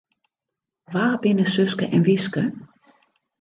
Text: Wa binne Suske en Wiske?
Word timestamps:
Wa 0.93 1.03
binne 1.21 1.45
Suske 1.53 1.85
en 1.99 2.05
Wiske? 2.09 2.43